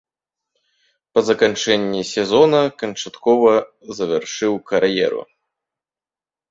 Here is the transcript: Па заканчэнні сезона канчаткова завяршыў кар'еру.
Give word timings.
Па 1.17 1.23
заканчэнні 1.29 2.01
сезона 2.13 2.59
канчаткова 2.81 3.53
завяршыў 4.01 4.53
кар'еру. 4.73 5.21